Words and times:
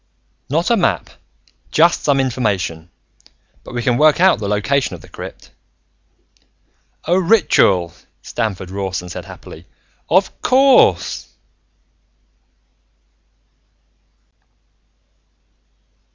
"Not 0.49 0.71
a 0.71 0.75
map, 0.77 1.11
just 1.69 2.03
some 2.03 2.19
information. 2.19 2.89
But 3.63 3.75
we 3.75 3.83
can 3.83 3.99
work 3.99 4.19
out 4.19 4.39
the 4.39 4.47
location 4.49 4.95
of 4.95 5.01
the 5.01 5.07
crypt." 5.07 5.51
"A 7.05 7.19
ritual," 7.21 7.93
Stamford 8.23 8.71
Rawson 8.71 9.09
said 9.09 9.25
happily. 9.25 9.67
"Of 10.09 10.41
course!" 10.41 11.27